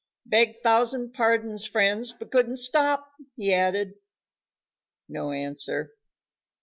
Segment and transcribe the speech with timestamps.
[0.25, 3.99] "Beg thousand pardons, friends, but couldn't stop," he added.
[5.07, 5.93] No answer.